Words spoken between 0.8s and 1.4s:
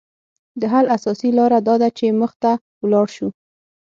اساسي